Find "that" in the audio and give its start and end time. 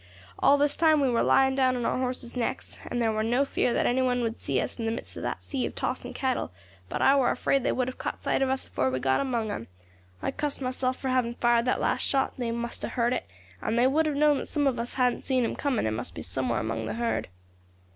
3.71-3.85, 5.21-5.43, 11.65-11.79, 14.39-14.47